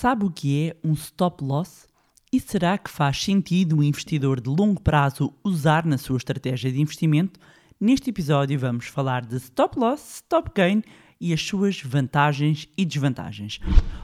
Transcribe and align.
Sabe 0.00 0.24
o 0.24 0.30
que 0.30 0.68
é 0.68 0.76
um 0.88 0.92
stop 0.92 1.42
loss? 1.42 1.88
E 2.32 2.38
será 2.38 2.78
que 2.78 2.88
faz 2.88 3.20
sentido 3.20 3.76
um 3.76 3.82
investidor 3.82 4.40
de 4.40 4.48
longo 4.48 4.80
prazo 4.80 5.34
usar 5.42 5.84
na 5.84 5.98
sua 5.98 6.18
estratégia 6.18 6.70
de 6.70 6.80
investimento? 6.80 7.40
Neste 7.80 8.10
episódio 8.10 8.56
vamos 8.60 8.86
falar 8.86 9.26
de 9.26 9.34
stop 9.38 9.76
loss, 9.76 10.18
stop 10.18 10.52
gain 10.54 10.84
e 11.20 11.32
as 11.32 11.42
suas 11.42 11.82
vantagens 11.82 12.68
e 12.78 12.84
desvantagens. 12.84 13.58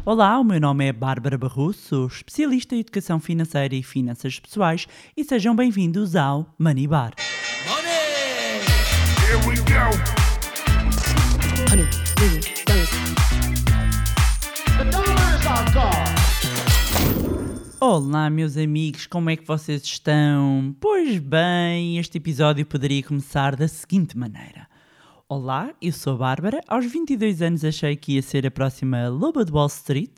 Olá, 0.04 0.36
o 0.40 0.42
meu 0.42 0.60
nome 0.60 0.84
é 0.84 0.92
Bárbara 0.92 1.38
Barroso, 1.38 1.78
sou 1.78 2.06
especialista 2.08 2.74
em 2.74 2.80
educação 2.80 3.20
financeira 3.20 3.76
e 3.76 3.82
finanças 3.84 4.40
pessoais 4.40 4.88
e 5.16 5.22
sejam 5.22 5.54
bem-vindos 5.54 6.16
ao 6.16 6.52
Money 6.58 6.88
Bar. 6.88 7.12
Money! 7.68 8.64
Here 9.22 9.48
we 9.48 9.54
go! 9.58 10.23
Olá, 17.86 18.30
meus 18.30 18.56
amigos, 18.56 19.06
como 19.06 19.28
é 19.28 19.36
que 19.36 19.46
vocês 19.46 19.82
estão? 19.82 20.74
Pois 20.80 21.18
bem, 21.18 21.98
este 21.98 22.16
episódio 22.16 22.64
poderia 22.64 23.02
começar 23.02 23.54
da 23.54 23.68
seguinte 23.68 24.16
maneira. 24.16 24.66
Olá, 25.28 25.70
eu 25.82 25.92
sou 25.92 26.16
Bárbara. 26.16 26.62
Aos 26.66 26.86
22 26.86 27.42
anos 27.42 27.62
achei 27.62 27.94
que 27.94 28.14
ia 28.14 28.22
ser 28.22 28.46
a 28.46 28.50
próxima 28.50 29.06
loba 29.10 29.44
de 29.44 29.52
Wall 29.52 29.66
Street. 29.66 30.12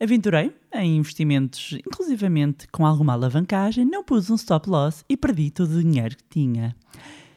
Aventurei 0.00 0.52
em 0.74 0.96
investimentos, 0.96 1.78
inclusivamente 1.86 2.66
com 2.66 2.84
alguma 2.84 3.12
alavancagem, 3.12 3.84
não 3.84 4.02
pus 4.02 4.28
um 4.28 4.34
stop 4.34 4.68
loss 4.68 5.04
e 5.08 5.16
perdi 5.16 5.52
todo 5.52 5.70
o 5.70 5.80
dinheiro 5.84 6.16
que 6.16 6.24
tinha. 6.28 6.74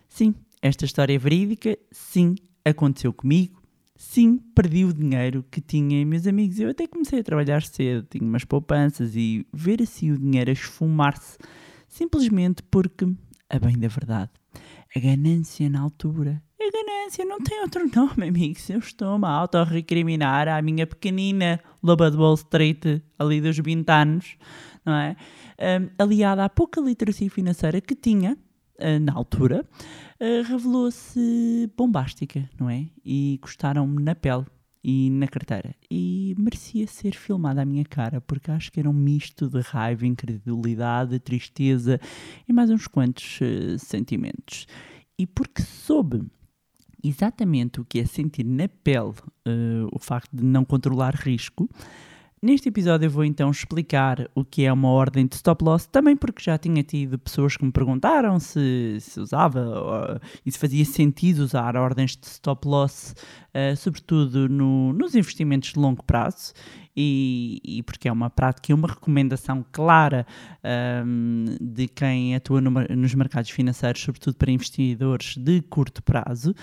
Sim, 0.09 0.33
esta 0.59 0.85
história 0.85 1.13
é 1.13 1.19
verídica. 1.19 1.77
Sim, 1.91 2.33
aconteceu 2.65 3.13
comigo. 3.13 3.60
Sim, 4.03 4.39
perdi 4.55 4.83
o 4.83 4.91
dinheiro 4.91 5.45
que 5.51 5.61
tinha, 5.61 6.03
meus 6.03 6.25
amigos. 6.25 6.59
Eu 6.59 6.71
até 6.71 6.87
comecei 6.87 7.19
a 7.19 7.23
trabalhar 7.23 7.61
cedo, 7.61 8.07
tinha 8.09 8.27
umas 8.27 8.43
poupanças 8.43 9.15
e 9.15 9.45
ver 9.53 9.79
assim 9.79 10.11
o 10.11 10.17
dinheiro 10.17 10.49
a 10.49 10.53
esfumar-se, 10.53 11.37
simplesmente 11.87 12.63
porque, 12.63 13.05
a 13.47 13.59
bem 13.59 13.77
da 13.77 13.87
verdade, 13.87 14.31
a 14.95 14.99
ganância 14.99 15.69
na 15.69 15.81
altura, 15.81 16.41
a 16.59 16.71
ganância 16.71 17.23
não 17.23 17.37
tem 17.41 17.61
outro 17.61 17.87
nome, 17.95 18.25
amigos. 18.27 18.67
Eu 18.71 18.79
estou-me 18.79 19.25
a 19.27 19.29
autorrecriminar 19.29 20.47
à 20.47 20.59
minha 20.63 20.87
pequenina 20.87 21.61
loba 21.81 22.09
de 22.09 22.17
Wall 22.17 22.33
Street, 22.33 22.83
ali 23.19 23.39
dos 23.39 23.59
20 23.59 23.87
anos, 23.87 24.35
não 24.83 24.95
é? 24.95 25.15
Ahm, 25.59 25.89
aliada 25.99 26.43
à 26.43 26.49
pouca 26.49 26.81
literacia 26.81 27.29
financeira 27.29 27.79
que 27.79 27.93
tinha, 27.93 28.35
na 29.01 29.13
altura, 29.13 29.65
ah, 30.19 30.47
revelou-se 30.47 31.71
bombástica, 31.75 32.47
não 32.59 32.69
é? 32.69 32.85
E 33.03 33.39
gostaram-me 33.41 34.01
na 34.01 34.13
pele 34.13 34.45
e 34.83 35.09
na 35.09 35.27
carteira. 35.27 35.75
E 35.89 36.35
merecia 36.37 36.87
ser 36.87 37.15
filmada 37.15 37.61
à 37.61 37.65
minha 37.65 37.85
cara, 37.85 38.19
porque 38.21 38.51
acho 38.51 38.71
que 38.71 38.79
era 38.79 38.89
um 38.89 38.93
misto 38.93 39.47
de 39.49 39.59
raiva, 39.61 40.05
incredulidade, 40.05 41.19
tristeza 41.19 41.99
e 42.47 42.53
mais 42.53 42.69
uns 42.69 42.87
quantos 42.87 43.39
ah, 43.41 43.77
sentimentos. 43.77 44.67
E 45.17 45.25
porque 45.27 45.61
soube 45.61 46.23
exatamente 47.03 47.81
o 47.81 47.85
que 47.85 47.99
é 47.99 48.05
sentir 48.05 48.43
na 48.43 48.67
pele 48.67 49.13
ah, 49.45 49.87
o 49.91 49.99
facto 49.99 50.35
de 50.35 50.43
não 50.43 50.63
controlar 50.63 51.15
risco, 51.15 51.69
Neste 52.43 52.69
episódio 52.69 53.05
eu 53.05 53.11
vou 53.11 53.23
então 53.23 53.51
explicar 53.51 54.27
o 54.33 54.43
que 54.43 54.65
é 54.65 54.73
uma 54.73 54.89
ordem 54.89 55.27
de 55.27 55.35
stop 55.35 55.63
loss, 55.63 55.85
também 55.85 56.17
porque 56.17 56.41
já 56.41 56.57
tinha 56.57 56.81
tido 56.81 57.19
pessoas 57.19 57.55
que 57.55 57.63
me 57.63 57.71
perguntaram 57.71 58.39
se, 58.39 58.97
se 58.99 59.19
usava 59.19 59.59
ou- 59.63 60.19
e 60.43 60.51
se 60.51 60.57
fazia 60.57 60.83
sentido 60.83 61.37
usar 61.43 61.75
ordens 61.77 62.17
de 62.17 62.25
stop 62.25 62.67
loss, 62.67 63.13
eh, 63.53 63.75
sobretudo 63.75 64.49
no- 64.49 64.91
nos 64.91 65.13
investimentos 65.13 65.71
de 65.73 65.77
longo 65.79 66.03
prazo, 66.03 66.51
e, 66.97 67.61
e 67.63 67.83
porque 67.83 68.07
é 68.07 68.11
uma 68.11 68.27
prática 68.31 68.71
e 68.71 68.73
uma 68.73 68.87
recomendação 68.87 69.63
clara 69.71 70.25
ahm, 70.63 71.45
de 71.61 71.87
quem 71.87 72.35
atua 72.35 72.59
no 72.59 72.71
nos 72.71 73.13
mercados 73.13 73.51
financeiros, 73.51 74.01
sobretudo 74.01 74.35
para 74.35 74.49
investidores 74.51 75.37
de 75.37 75.61
curto 75.61 76.01
prazo. 76.01 76.55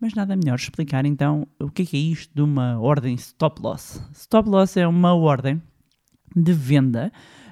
Mas 0.00 0.14
nada 0.14 0.36
melhor 0.36 0.56
explicar 0.56 1.06
então 1.06 1.46
o 1.58 1.70
que 1.70 1.82
é, 1.82 1.86
que 1.86 1.96
é 1.96 2.00
isto 2.00 2.34
de 2.34 2.42
uma 2.42 2.78
ordem 2.78 3.14
stop 3.14 3.62
loss. 3.62 4.02
Stop 4.12 4.48
loss 4.48 4.76
é 4.76 4.86
uma 4.86 5.14
ordem 5.14 5.60
de 6.34 6.52
venda 6.52 7.10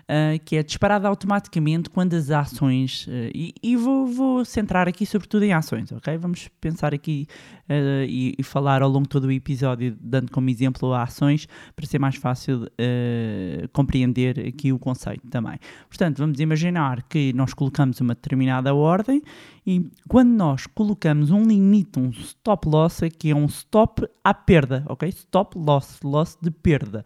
ah, 0.08 0.38
que 0.44 0.56
é 0.56 0.62
disparada 0.62 1.08
automaticamente 1.08 1.88
quando 1.88 2.14
as 2.14 2.30
ações. 2.30 3.06
ah, 3.08 3.30
e 3.34 3.54
e 3.62 3.76
vou, 3.76 4.06
vou 4.06 4.44
centrar 4.44 4.86
aqui 4.88 5.06
sobretudo 5.06 5.44
em 5.44 5.52
ações, 5.52 5.90
ok? 5.90 6.16
Vamos 6.18 6.48
pensar 6.60 6.92
aqui 6.92 7.26
ah, 7.68 8.04
e, 8.06 8.34
e 8.38 8.42
falar 8.42 8.82
ao 8.82 8.88
longo 8.88 9.04
de 9.04 9.10
todo 9.10 9.24
o 9.24 9.32
episódio, 9.32 9.96
dando 10.00 10.30
como 10.30 10.50
exemplo 10.50 10.92
ações, 10.92 11.48
para 11.74 11.86
ser 11.86 11.98
mais 11.98 12.16
fácil 12.16 12.66
compreender 13.72 14.38
aqui 14.46 14.72
o 14.72 14.78
conceito 14.78 15.26
também. 15.28 15.58
Portanto, 15.88 16.18
vamos 16.18 16.40
imaginar 16.40 17.02
que 17.04 17.32
nós 17.32 17.54
colocamos 17.54 18.00
uma 18.00 18.14
determinada 18.14 18.74
ordem 18.74 19.22
e 19.66 19.88
quando 20.08 20.30
nós 20.30 20.66
colocamos 20.66 21.30
um 21.30 21.42
limite, 21.42 21.98
um 21.98 22.10
stop 22.10 22.68
loss, 22.68 23.00
que 23.18 23.30
é 23.30 23.34
um 23.34 23.46
stop 23.46 24.06
à 24.22 24.34
perda, 24.34 24.84
ok? 24.86 25.08
Stop 25.08 25.58
loss, 25.58 26.00
loss 26.02 26.36
de 26.40 26.50
perda. 26.50 27.04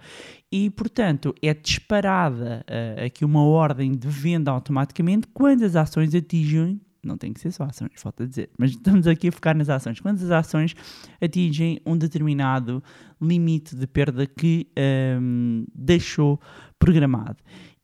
E, 0.51 0.71
portanto, 0.71 1.35
é 1.43 1.53
disparada 1.53 2.65
eh, 2.67 3.05
aqui 3.07 3.23
uma 3.25 3.43
ordem 3.43 3.93
de 3.93 4.09
venda 4.09 4.51
automaticamente 4.51 5.27
quando 5.29 5.63
as 5.63 5.77
ações 5.77 6.15
atingem. 6.15 6.81
Não 7.05 7.19
tem 7.19 7.33
que 7.33 7.41
ser 7.41 7.53
só 7.53 7.65
ações, 7.65 7.93
falta 7.97 8.27
dizer, 8.27 8.51
mas 8.59 8.71
estamos 8.71 9.07
aqui 9.07 9.29
a 9.29 9.33
focar 9.33 9.57
nas 9.57 9.69
ações. 9.69 10.01
Quando 10.01 10.17
as 10.17 10.31
ações 10.31 10.75
atingem 11.23 11.81
um 11.85 11.97
determinado 11.97 12.83
limite 13.21 13.77
de 13.77 13.87
perda 13.87 14.27
que 14.27 14.67
ehm, 14.75 15.65
deixou 15.75 16.41
programado. 16.79 17.37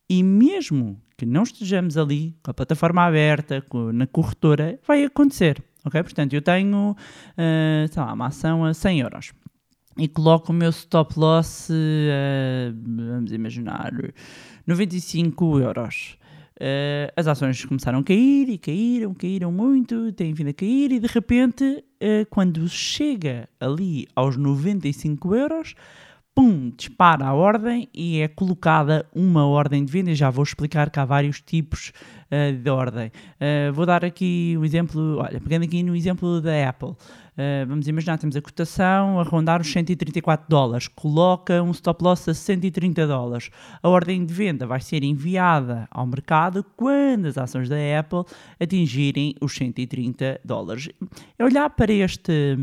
E 0.09 0.23
mesmo 0.23 1.01
que 1.17 1.27
não 1.27 1.43
estejamos 1.43 1.97
ali 1.97 2.37
com 2.43 2.51
a 2.51 2.55
plataforma 2.55 3.05
aberta, 3.05 3.65
na 3.93 4.07
corretora, 4.07 4.81
vai 4.87 5.05
acontecer. 5.05 5.63
Ok? 5.85 6.03
Portanto, 6.03 6.33
eu 6.33 6.43
tenho, 6.43 6.97
eh, 7.37 7.87
sei 7.91 8.03
lá, 8.03 8.13
uma 8.13 8.27
ação 8.27 8.65
a 8.65 8.73
100 8.73 9.01
euros 9.01 9.33
e 9.97 10.09
coloco 10.09 10.53
o 10.53 10.55
meu 10.55 10.71
stop 10.71 11.19
loss, 11.19 11.69
eh, 11.71 12.73
vamos 12.75 13.33
imaginar, 13.33 13.93
95 14.67 15.61
euros. 15.61 16.19
Eh, 16.59 17.13
as 17.17 17.27
ações 17.27 17.65
começaram 17.65 17.99
a 17.99 18.05
cair 18.05 18.49
e 18.49 18.59
caíram, 18.59 19.13
caíram 19.15 19.51
muito, 19.51 20.13
têm 20.13 20.33
vindo 20.33 20.51
a 20.51 20.53
cair 20.53 20.93
e 20.93 21.01
de 21.01 21.07
repente, 21.07 21.85
eh, 22.01 22.25
quando 22.31 22.69
chega 22.69 23.49
ali 23.61 24.07
aos 24.15 24.37
95 24.37 25.35
euros, 25.35 25.75
pum, 26.35 26.73
dispara 26.77 27.27
a 27.27 27.33
ordem 27.33 27.89
e 27.95 28.21
é 28.21 28.29
colocada 28.29 29.07
uma 29.15 29.47
ordem 29.47 29.85
de 29.85 29.93
venda. 29.93 30.15
Já 30.15 30.31
vou 30.31 30.43
explicar 30.43 30.91
que 30.91 30.99
há 30.99 31.05
vários 31.05 31.41
tipos 31.41 31.93
eh, 32.31 32.53
de 32.53 32.69
ordem. 32.69 33.13
Eh, 33.39 33.71
vou 33.71 33.87
dar 33.87 34.05
aqui 34.05 34.57
um 34.59 34.65
exemplo, 34.65 35.19
olha, 35.19 35.41
pegando 35.41 35.65
aqui 35.65 35.83
no 35.83 35.95
exemplo 35.95 36.41
da 36.41 36.69
Apple. 36.69 36.95
Eh, 37.37 37.65
vamos 37.67 37.87
imaginar, 37.87 38.19
temos 38.19 38.35
a 38.35 38.43
cotação 38.43 39.21
a 39.21 39.23
rondar 39.23 39.61
os 39.61 39.71
134 39.71 40.47
dólares, 40.49 40.89
coloca 40.89 41.63
um 41.63 41.71
stop 41.71 42.03
loss 42.03 42.29
a 42.29 42.35
130 42.35 43.07
dólares. 43.07 43.51
A 43.81 43.89
ordem 43.89 44.27
de 44.27 44.35
venda 44.35 44.67
vai 44.67 44.81
ser 44.81 45.05
enviada 45.05 45.87
ao 45.91 46.07
mercado 46.07 46.65
quando 46.77 47.27
as 47.27 47.39
ações 47.39 47.69
da 47.69 47.77
Apple 47.99 48.25
atingirem 48.59 49.35
os 49.41 49.55
130 49.55 50.41
dólares. 50.45 50.89
É 51.39 51.45
olhar 51.45 51.71
para 51.71 51.93
este 51.93 52.57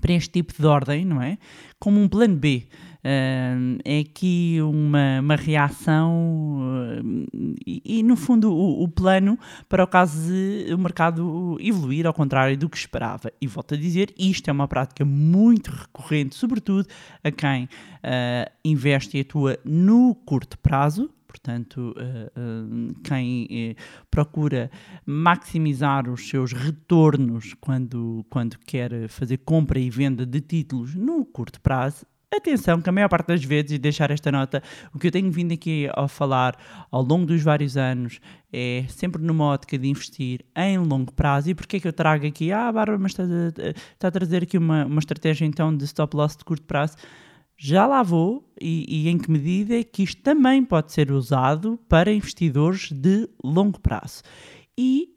para 0.00 0.12
este 0.14 0.30
tipo 0.30 0.52
de 0.60 0.66
ordem, 0.66 1.04
não 1.04 1.22
é? 1.22 1.38
Como 1.78 2.00
um 2.00 2.08
plano 2.08 2.36
B. 2.36 2.66
É 3.04 3.98
aqui 4.00 4.58
uma, 4.60 5.20
uma 5.20 5.34
reação 5.36 6.60
ah, 6.60 7.02
e, 7.66 7.98
e, 7.98 8.02
no 8.02 8.16
fundo, 8.16 8.52
o, 8.52 8.84
o 8.84 8.88
plano 8.88 9.38
para 9.68 9.82
o 9.82 9.86
caso 9.86 10.28
de 10.28 10.72
o 10.72 10.78
mercado 10.78 11.56
evoluir 11.60 12.06
ao 12.06 12.14
contrário 12.14 12.56
do 12.56 12.68
que 12.68 12.76
esperava. 12.76 13.32
E 13.40 13.46
volto 13.46 13.74
a 13.74 13.76
dizer, 13.76 14.14
isto 14.16 14.48
é 14.48 14.52
uma 14.52 14.68
prática 14.68 15.04
muito 15.04 15.70
recorrente, 15.70 16.36
sobretudo 16.36 16.86
a 17.24 17.30
quem 17.30 17.68
ah, 18.02 18.50
investe 18.64 19.18
e 19.18 19.20
atua 19.22 19.58
no 19.64 20.14
curto 20.14 20.58
prazo, 20.58 21.10
Portanto, 21.32 21.94
eh, 21.96 22.30
eh, 22.36 22.94
quem 23.02 23.48
eh, 23.50 23.74
procura 24.10 24.70
maximizar 25.06 26.08
os 26.10 26.28
seus 26.28 26.52
retornos 26.52 27.54
quando, 27.58 28.22
quando 28.28 28.58
quer 28.58 29.08
fazer 29.08 29.38
compra 29.38 29.80
e 29.80 29.88
venda 29.88 30.26
de 30.26 30.42
títulos 30.42 30.94
no 30.94 31.24
curto 31.24 31.58
prazo, 31.62 32.04
atenção 32.36 32.80
que 32.80 32.88
a 32.88 32.92
maior 32.92 33.08
parte 33.08 33.28
das 33.28 33.44
vezes, 33.44 33.72
e 33.72 33.78
deixar 33.78 34.10
esta 34.10 34.30
nota, 34.32 34.62
o 34.94 34.98
que 34.98 35.06
eu 35.06 35.10
tenho 35.10 35.30
vindo 35.30 35.52
aqui 35.52 35.88
a 35.94 36.08
falar 36.08 36.56
ao 36.90 37.02
longo 37.02 37.26
dos 37.26 37.42
vários 37.42 37.76
anos 37.76 38.20
é 38.52 38.84
sempre 38.88 39.22
numa 39.22 39.44
ótica 39.46 39.78
de 39.78 39.88
investir 39.88 40.44
em 40.56 40.78
longo 40.78 41.12
prazo. 41.12 41.50
E 41.50 41.54
porquê 41.54 41.80
que 41.80 41.88
eu 41.88 41.92
trago 41.92 42.26
aqui? 42.26 42.52
Ah, 42.52 42.70
Bárbara, 42.70 42.98
mas 42.98 43.12
está 43.12 43.22
a, 43.22 43.70
está 43.70 44.08
a 44.08 44.10
trazer 44.10 44.42
aqui 44.42 44.58
uma, 44.58 44.84
uma 44.84 44.98
estratégia 44.98 45.46
então 45.46 45.74
de 45.74 45.84
stop 45.84 46.16
loss 46.16 46.36
de 46.36 46.44
curto 46.44 46.64
prazo. 46.64 46.96
Já 47.56 47.86
lá 47.86 48.02
vou 48.02 48.44
e, 48.60 49.06
e 49.06 49.08
em 49.08 49.18
que 49.18 49.30
medida 49.30 49.78
é 49.78 49.84
que 49.84 50.02
isto 50.02 50.20
também 50.20 50.64
pode 50.64 50.92
ser 50.92 51.12
usado 51.12 51.78
para 51.88 52.12
investidores 52.12 52.90
de 52.90 53.28
longo 53.42 53.80
prazo. 53.80 54.22
E 54.76 55.08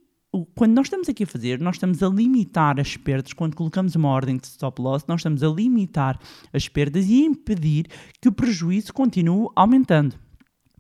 quando 0.56 0.74
nós 0.74 0.88
estamos 0.88 1.08
aqui 1.08 1.24
a 1.24 1.28
fazer, 1.28 1.60
nós 1.60 1.76
estamos 1.76 2.02
a 2.02 2.10
limitar 2.10 2.80
as 2.80 2.98
perdas, 2.98 3.32
quando 3.32 3.56
colocamos 3.56 3.96
uma 3.96 4.10
ordem 4.10 4.38
de 4.38 4.48
stop 4.48 4.82
loss, 4.82 5.06
nós 5.08 5.20
estamos 5.20 5.44
a 5.44 5.48
limitar 5.48 6.20
as 6.52 6.68
perdas 6.68 7.06
e 7.06 7.24
impedir 7.24 7.88
que 8.20 8.28
o 8.28 8.32
prejuízo 8.32 8.94
continue 8.94 9.50
aumentando. 9.56 10.16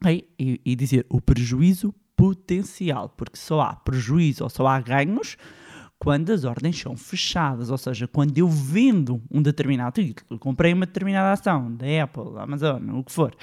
Ok? 0.01 0.27
E, 0.37 0.59
e 0.65 0.75
dizer 0.75 1.05
o 1.09 1.21
prejuízo 1.21 1.93
potencial, 2.15 3.09
porque 3.09 3.37
só 3.37 3.61
há 3.61 3.75
prejuízo 3.75 4.43
ou 4.43 4.49
só 4.49 4.67
há 4.67 4.79
ganhos 4.79 5.37
quando 5.97 6.31
as 6.31 6.43
ordens 6.43 6.79
são 6.79 6.95
fechadas, 6.95 7.69
ou 7.69 7.77
seja, 7.77 8.07
quando 8.07 8.37
eu 8.37 8.47
vendo 8.47 9.21
um 9.31 9.41
determinado 9.41 10.01
título, 10.01 10.39
comprei 10.39 10.73
uma 10.73 10.85
determinada 10.85 11.31
ação 11.31 11.73
da 11.73 11.85
Apple, 12.03 12.33
da 12.33 12.43
Amazon, 12.43 12.99
o 12.99 13.03
que 13.03 13.11
for, 13.11 13.35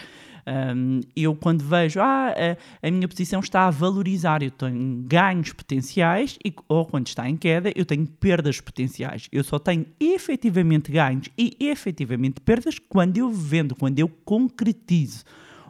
hum, 0.46 1.00
eu 1.14 1.34
quando 1.34 1.62
vejo, 1.62 2.00
ah, 2.00 2.34
a, 2.82 2.86
a 2.86 2.90
minha 2.90 3.08
posição 3.08 3.40
está 3.40 3.66
a 3.66 3.70
valorizar, 3.70 4.42
eu 4.42 4.50
tenho 4.50 5.02
ganhos 5.06 5.52
potenciais, 5.52 6.38
e, 6.44 6.54
ou 6.68 6.86
quando 6.86 7.06
está 7.06 7.28
em 7.28 7.36
queda, 7.36 7.72
eu 7.74 7.84
tenho 7.84 8.06
perdas 8.06 8.60
potenciais. 8.60 9.28
Eu 9.32 9.44
só 9.44 9.58
tenho 9.58 9.86
efetivamente 10.00 10.90
ganhos 10.90 11.28
e 11.36 11.56
efetivamente 11.60 12.40
perdas 12.40 12.78
quando 12.78 13.18
eu 13.18 13.30
vendo, 13.30 13.74
quando 13.74 13.98
eu 13.98 14.08
concretizo, 14.08 15.24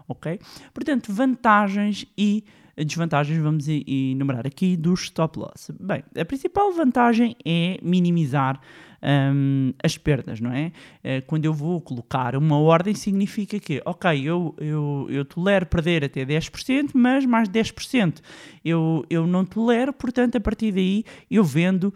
ok? 0.09 0.39
Portanto, 0.73 1.13
vantagens 1.13 2.07
e 2.17 2.45
desvantagens 2.77 3.39
vamos 3.39 3.67
enumerar 3.69 4.47
aqui 4.47 4.77
do 4.77 4.95
stop 4.95 5.39
loss. 5.39 5.71
Bem, 5.79 6.03
a 6.17 6.25
principal 6.25 6.73
vantagem 6.73 7.37
é 7.45 7.79
minimizar 7.83 8.61
hum, 9.03 9.73
as 9.83 9.97
perdas, 9.99 10.41
não 10.41 10.53
é? 10.53 10.73
Eh, 11.03 11.21
Quando 11.23 11.45
eu 11.45 11.53
vou 11.53 11.81
colocar 11.81 12.37
uma 12.37 12.59
ordem, 12.59 12.95
significa 12.95 13.59
que, 13.59 13.83
ok, 13.85 14.21
eu, 14.23 14.55
eu, 14.59 15.07
eu 15.11 15.25
tolero 15.25 15.67
perder 15.67 16.05
até 16.05 16.25
10%, 16.25 16.91
mas 16.95 17.25
mais 17.27 17.49
10% 17.49 18.21
eu, 18.65 19.05
eu 19.11 19.27
não 19.27 19.45
tolero, 19.45 19.93
portanto, 19.93 20.37
a 20.37 20.41
partir 20.41 20.73
daí 20.73 21.05
eu 21.31 21.45
vendo. 21.45 21.93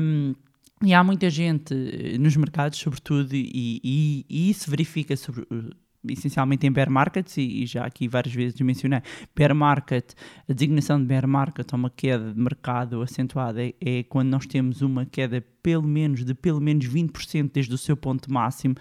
hum, 0.00 0.34
e 0.82 0.94
há 0.94 1.04
muita 1.04 1.28
gente 1.28 1.74
eh, 1.74 2.16
nos 2.16 2.34
mercados, 2.36 2.78
sobretudo, 2.78 3.34
e, 3.34 3.50
e- 3.84 4.24
e 4.30 4.50
isso 4.50 4.70
verifica 4.70 5.14
sobre, 5.16 5.42
eh, 5.42 5.74
essencialmente 6.08 6.66
em 6.66 6.72
bear 6.72 6.90
markets, 6.90 7.36
e, 7.36 7.62
e 7.62 7.66
já 7.66 7.84
aqui 7.84 8.08
várias 8.08 8.34
vezes 8.34 8.60
mencionei, 8.60 9.00
bear 9.34 9.54
market, 9.54 10.12
a 10.48 10.52
designação 10.52 11.00
de 11.00 11.06
bear 11.06 11.26
market, 11.26 11.72
ou 11.72 11.78
uma 11.78 11.90
queda 11.90 12.32
de 12.32 12.40
mercado 12.40 13.02
acentuada, 13.02 13.62
é, 13.62 13.74
é 13.80 14.02
quando 14.04 14.28
nós 14.28 14.46
temos 14.46 14.82
uma 14.82 15.04
queda 15.04 15.44
pelo 15.62 15.86
menos 15.86 16.24
de 16.24 16.34
pelo 16.34 16.60
menos 16.60 16.86
20% 16.86 17.50
desde 17.52 17.74
o 17.74 17.78
seu 17.78 17.96
ponto 17.96 18.32
máximo. 18.32 18.74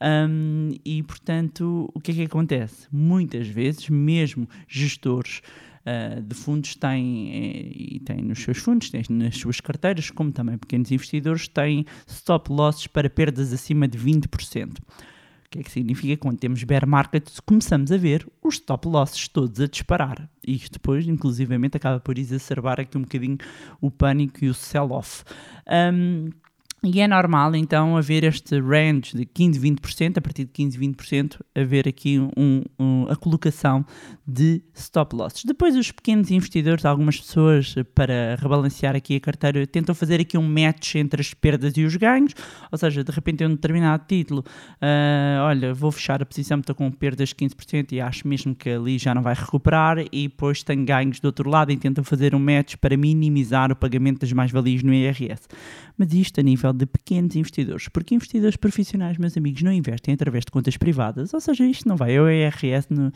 Hum, 0.00 0.70
e, 0.84 1.02
portanto, 1.02 1.90
o 1.94 2.00
que 2.00 2.12
é 2.12 2.14
que 2.14 2.22
acontece? 2.22 2.88
Muitas 2.90 3.46
vezes, 3.46 3.88
mesmo 3.88 4.48
gestores 4.66 5.40
uh, 5.84 6.22
de 6.22 6.34
fundos 6.34 6.74
têm, 6.74 7.30
eh, 7.32 7.72
e 7.74 8.00
têm 8.00 8.22
nos 8.22 8.42
seus 8.42 8.58
fundos, 8.58 8.90
têm 8.90 9.02
nas 9.10 9.36
suas 9.36 9.60
carteiras, 9.60 10.10
como 10.10 10.32
também 10.32 10.58
pequenos 10.58 10.90
investidores, 10.90 11.48
têm 11.48 11.84
stop 12.06 12.50
losses 12.52 12.86
para 12.86 13.08
perdas 13.08 13.52
acima 13.52 13.86
de 13.86 13.98
20%. 13.98 14.78
Que 15.54 15.60
é 15.60 15.62
que 15.62 15.70
significa? 15.70 16.16
Quando 16.16 16.36
temos 16.36 16.64
bear 16.64 16.84
markets, 16.84 17.38
começamos 17.38 17.92
a 17.92 17.96
ver 17.96 18.26
os 18.42 18.56
stop 18.56 18.88
losses 18.88 19.28
todos 19.28 19.60
a 19.60 19.68
disparar. 19.68 20.28
E 20.44 20.56
isto 20.56 20.72
depois, 20.72 21.06
inclusivamente, 21.06 21.76
acaba 21.76 22.00
por 22.00 22.18
exacerbar 22.18 22.80
aqui 22.80 22.98
um 22.98 23.02
bocadinho 23.02 23.38
o 23.80 23.88
pânico 23.88 24.44
e 24.44 24.48
o 24.48 24.54
sell-off. 24.54 25.22
Um, 25.68 26.30
e 26.84 27.00
é 27.00 27.08
normal 27.08 27.54
então 27.56 27.96
haver 27.96 28.24
este 28.24 28.60
range 28.60 29.16
de 29.16 29.24
15, 29.24 29.58
20%, 29.58 30.18
a 30.18 30.20
partir 30.20 30.44
de 30.44 30.50
15, 30.52 30.78
20%, 30.78 31.40
haver 31.54 31.88
aqui 31.88 32.18
um, 32.36 32.62
um- 32.78 33.06
a 33.08 33.16
colocação 33.16 33.84
de 34.26 34.62
stop 34.74 35.14
losses. 35.16 35.44
Depois, 35.44 35.76
os 35.76 35.90
pequenos 35.90 36.30
investidores, 36.30 36.84
algumas 36.84 37.18
pessoas, 37.18 37.74
para 37.94 38.36
rebalancear 38.38 38.94
aqui 38.94 39.16
a 39.16 39.20
carteira, 39.20 39.66
tentam 39.66 39.94
fazer 39.94 40.20
aqui 40.20 40.36
um 40.36 40.46
match 40.46 40.96
entre 40.96 41.20
as 41.20 41.32
perdas 41.32 41.74
e 41.76 41.84
os 41.84 41.96
ganhos, 41.96 42.32
ou 42.70 42.76
seja, 42.78 43.02
de 43.02 43.10
repente 43.12 43.42
em 43.42 43.46
um 43.46 43.50
determinado 43.50 44.04
título, 44.06 44.44
ah, 44.80 45.44
olha, 45.46 45.72
vou 45.72 45.90
fechar 45.90 46.20
a 46.22 46.26
posição, 46.26 46.58
estou 46.58 46.74
com 46.74 46.90
perdas 46.90 47.30
de 47.30 47.34
15% 47.34 47.92
e 47.92 48.00
acho 48.00 48.26
mesmo 48.28 48.54
que 48.54 48.68
ali 48.70 48.98
já 48.98 49.14
não 49.14 49.22
vai 49.22 49.34
recuperar, 49.34 49.98
e 50.12 50.28
depois 50.28 50.62
tenho 50.62 50.84
ganhos 50.84 51.18
do 51.20 51.26
outro 51.26 51.48
lado 51.48 51.72
e 51.72 51.76
tentam 51.76 52.04
fazer 52.04 52.34
um 52.34 52.38
match 52.38 52.76
para 52.76 52.96
minimizar 52.96 53.72
o 53.72 53.76
pagamento 53.76 54.20
das 54.20 54.32
mais-valias 54.32 54.82
no 54.82 54.92
IRS. 54.92 55.42
Mas 55.96 56.12
isto 56.12 56.40
a 56.40 56.42
nível 56.42 56.73
de 56.74 56.86
pequenos 56.86 57.36
investidores, 57.36 57.88
porque 57.88 58.14
investidores 58.14 58.56
profissionais, 58.56 59.16
meus 59.18 59.36
amigos, 59.36 59.62
não 59.62 59.72
investem 59.72 60.14
através 60.14 60.44
de 60.44 60.50
contas 60.50 60.76
privadas, 60.76 61.32
ou 61.32 61.40
seja, 61.40 61.64
isto 61.64 61.88
não 61.88 61.96
vai 61.96 62.16
ao 62.16 62.28
IRS, 62.30 62.86
no, 62.90 63.12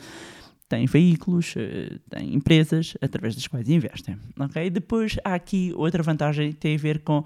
tem 0.69 0.85
veículos, 0.85 1.55
eh, 1.57 1.97
tem 2.09 2.35
empresas 2.35 2.95
através 3.01 3.35
das 3.35 3.47
quais 3.47 3.67
investem. 3.67 4.15
ok? 4.39 4.69
Depois 4.69 5.17
há 5.25 5.33
aqui 5.33 5.73
outra 5.75 6.03
vantagem 6.03 6.51
que 6.51 6.57
tem 6.57 6.75
a 6.75 6.77
ver 6.77 6.99
com 6.99 7.23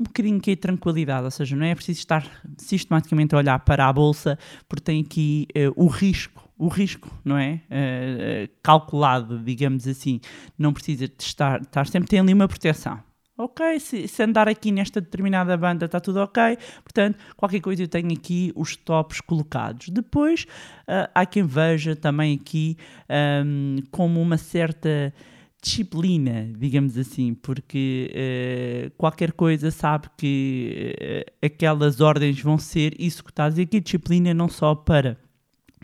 um 0.00 0.04
bocadinho 0.04 0.40
que 0.40 0.52
é 0.52 0.56
tranquilidade, 0.56 1.24
ou 1.24 1.30
seja, 1.30 1.54
não 1.54 1.66
é 1.66 1.74
preciso 1.74 1.98
estar 1.98 2.24
sistematicamente 2.56 3.34
a 3.34 3.38
olhar 3.38 3.58
para 3.60 3.86
a 3.86 3.92
bolsa, 3.92 4.38
porque 4.68 4.84
tem 4.84 5.02
aqui 5.02 5.46
eh, 5.54 5.70
o 5.76 5.86
risco, 5.86 6.48
o 6.56 6.68
risco, 6.68 7.10
não 7.24 7.36
é? 7.36 7.60
Eh, 7.68 8.48
calculado, 8.62 9.38
digamos 9.38 9.86
assim, 9.86 10.20
não 10.56 10.72
precisa 10.72 11.06
de 11.06 11.14
estar, 11.18 11.60
estar 11.60 11.86
sempre, 11.86 12.08
tem 12.08 12.20
ali 12.20 12.32
uma 12.32 12.48
proteção. 12.48 13.00
Ok, 13.40 13.78
se, 13.78 14.08
se 14.08 14.20
andar 14.20 14.48
aqui 14.48 14.72
nesta 14.72 15.00
determinada 15.00 15.56
banda 15.56 15.86
está 15.86 16.00
tudo 16.00 16.18
ok, 16.18 16.58
portanto, 16.82 17.16
qualquer 17.36 17.60
coisa 17.60 17.84
eu 17.84 17.86
tenho 17.86 18.12
aqui 18.12 18.52
os 18.56 18.74
tops 18.74 19.20
colocados. 19.20 19.90
Depois, 19.90 20.44
ah, 20.88 21.08
há 21.14 21.24
quem 21.24 21.44
veja 21.44 21.94
também 21.94 22.34
aqui 22.34 22.76
ahm, 23.08 23.76
como 23.92 24.20
uma 24.20 24.36
certa 24.36 25.14
disciplina, 25.62 26.50
digamos 26.58 26.98
assim, 26.98 27.32
porque 27.32 28.10
eh, 28.12 28.90
qualquer 28.96 29.30
coisa 29.32 29.70
sabe 29.70 30.08
que 30.16 30.96
eh, 31.00 31.26
aquelas 31.40 32.00
ordens 32.00 32.40
vão 32.40 32.58
ser 32.58 32.94
executadas 32.98 33.56
e 33.58 33.62
aqui 33.62 33.80
disciplina 33.80 34.34
não 34.34 34.48
só 34.48 34.74
para 34.74 35.16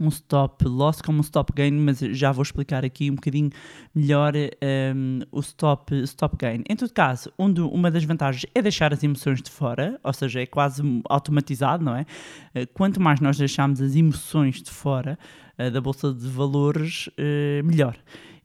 um 0.00 0.08
stop 0.08 0.64
loss 0.66 1.00
como 1.00 1.18
um 1.18 1.20
stop 1.22 1.52
gain, 1.54 1.72
mas 1.72 1.98
já 2.00 2.32
vou 2.32 2.42
explicar 2.42 2.84
aqui 2.84 3.10
um 3.10 3.14
bocadinho 3.14 3.50
melhor 3.94 4.32
um, 4.34 5.20
o 5.32 5.40
stop, 5.40 5.94
stop 6.02 6.36
gain. 6.38 6.62
Em 6.68 6.76
todo 6.76 6.92
caso, 6.92 7.32
um 7.38 7.50
do- 7.50 7.68
uma 7.68 7.90
das 7.90 8.04
vantagens 8.04 8.46
é 8.54 8.60
deixar 8.62 8.92
as 8.92 9.02
emoções 9.02 9.40
de 9.42 9.50
fora, 9.50 9.98
ou 10.02 10.12
seja, 10.12 10.40
é 10.40 10.46
quase 10.46 10.82
automatizado, 11.08 11.84
não 11.84 11.96
é? 11.96 12.04
Eh, 12.54 12.66
Quanto 12.66 13.00
mais 13.00 13.20
nós 13.20 13.36
deixarmos 13.38 13.80
as 13.80 13.94
emoções 13.94 14.62
de 14.62 14.70
fora 14.70 15.18
eh, 15.58 15.70
da 15.70 15.80
Bolsa 15.80 16.12
de 16.12 16.26
Valores, 16.28 17.08
eh, 17.16 17.62
melhor. 17.64 17.96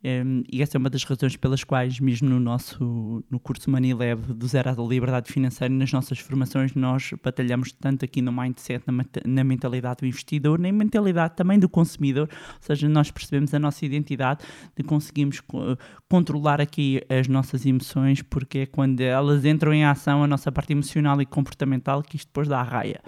Um, 0.01 0.44
e 0.50 0.62
essa 0.62 0.78
é 0.78 0.80
uma 0.80 0.90
das 0.90 1.04
razões 1.04 1.36
pelas 1.36 1.63
quais, 1.63 2.00
mesmo 2.00 2.30
no 2.30 2.40
nosso 2.40 3.22
no 3.30 3.38
curso 3.38 3.69
Money 3.69 3.94
Lab 3.94 4.34
do 4.34 4.48
Zero 4.48 4.69
à 4.69 4.88
Liberdade 4.88 5.31
Financeira, 5.31 5.74
nas 5.74 5.92
nossas 5.92 6.19
formações, 6.19 6.74
nós 6.74 7.12
batalhamos 7.22 7.74
tanto 7.74 8.06
aqui 8.06 8.22
no 8.22 8.31
mindset, 8.31 8.81
na, 8.88 9.06
na 9.25 9.44
mentalidade 9.44 9.98
do 10.00 10.06
investidor, 10.06 10.57
na 10.57 10.72
mentalidade 10.72 11.36
também 11.36 11.60
do 11.60 11.68
consumidor, 11.68 12.30
ou 12.31 12.62
seja, 12.62 12.88
nós 12.88 13.12
percebemos 13.12 13.54
a 13.54 13.60
nossa 13.60 13.86
identidade, 13.86 14.46
de 14.74 14.84
conseguimos 14.84 15.41
co- 15.41 15.77
controlar 16.10 16.62
aqui 16.62 17.01
as 17.10 17.27
nossas 17.27 17.65
emoções, 17.65 18.22
porque 18.22 18.60
é 18.60 18.65
quando 18.65 19.01
elas 19.01 19.44
entram 19.44 19.74
em 19.74 19.84
ação, 19.84 20.24
a 20.24 20.27
nossa 20.27 20.50
parte 20.50 20.72
emocional 20.72 21.22
e 21.22 21.25
comportamental, 21.25 22.01
que 22.01 22.15
isto 22.15 22.27
depois 22.27 22.48
dá 22.48 22.60
a 22.62 22.63
raia. 22.63 23.01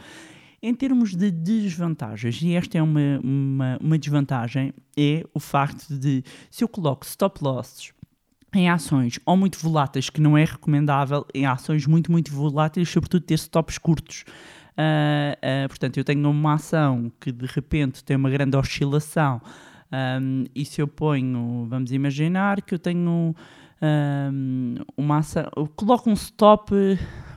Em 0.63 0.75
termos 0.75 1.15
de 1.15 1.31
desvantagens, 1.31 2.39
e 2.43 2.53
esta 2.53 2.77
é 2.77 2.81
uma, 2.83 3.19
uma, 3.23 3.77
uma 3.81 3.97
desvantagem, 3.97 4.71
é 4.95 5.25
o 5.33 5.39
facto 5.39 5.97
de 5.97 6.23
se 6.51 6.63
eu 6.63 6.67
coloco 6.67 7.03
stop 7.03 7.43
losses 7.43 7.91
em 8.53 8.69
ações 8.69 9.19
ou 9.25 9.35
muito 9.35 9.57
voláteis, 9.57 10.11
que 10.11 10.21
não 10.21 10.37
é 10.37 10.43
recomendável, 10.43 11.25
em 11.33 11.47
ações 11.47 11.87
muito, 11.87 12.11
muito 12.11 12.31
voláteis, 12.31 12.87
sobretudo 12.89 13.23
ter 13.23 13.35
stops 13.35 13.79
curtos. 13.79 14.23
Ah, 14.77 15.35
ah, 15.41 15.67
portanto, 15.67 15.97
eu 15.97 16.03
tenho 16.03 16.29
uma 16.29 16.53
ação 16.53 17.11
que 17.19 17.31
de 17.31 17.47
repente 17.47 18.03
tem 18.03 18.15
uma 18.15 18.29
grande 18.29 18.55
oscilação, 18.55 19.41
ahm, 19.91 20.45
e 20.53 20.63
se 20.63 20.79
eu 20.79 20.87
ponho, 20.87 21.65
vamos 21.67 21.91
imaginar 21.91 22.61
que 22.61 22.75
eu 22.75 22.79
tenho 22.79 23.35
ahm, 23.81 24.75
uma 24.95 25.17
ação, 25.17 25.49
um 26.05 26.13
stop, 26.13 26.73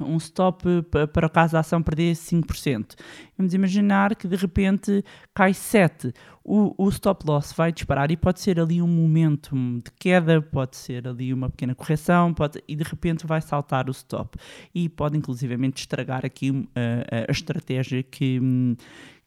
um 0.00 0.16
stop 0.18 0.82
pa- 0.90 1.06
para 1.06 1.26
o 1.26 1.30
caso 1.30 1.56
a 1.56 1.60
ação 1.60 1.82
perder 1.82 2.14
5%. 2.14 2.94
Vamos 3.36 3.54
imaginar 3.54 4.14
que 4.14 4.28
de 4.28 4.36
repente 4.36 5.02
cai 5.34 5.52
7%. 5.52 6.12
O, 6.46 6.74
o 6.76 6.90
stop 6.90 7.24
loss 7.26 7.54
vai 7.54 7.72
disparar 7.72 8.10
e 8.10 8.18
pode 8.18 8.38
ser 8.38 8.60
ali 8.60 8.82
um 8.82 8.86
momento 8.86 9.56
de 9.56 9.90
queda, 9.98 10.42
pode 10.42 10.76
ser 10.76 11.08
ali 11.08 11.32
uma 11.32 11.48
pequena 11.48 11.74
correção, 11.74 12.34
pode, 12.34 12.62
e 12.68 12.76
de 12.76 12.84
repente 12.84 13.26
vai 13.26 13.40
saltar 13.40 13.88
o 13.88 13.92
stop. 13.92 14.36
E 14.74 14.90
pode 14.90 15.16
inclusivamente 15.16 15.80
estragar 15.80 16.26
aqui 16.26 16.50
hum, 16.50 16.66
a, 16.76 17.32
estratégia 17.32 18.02
que, 18.02 18.38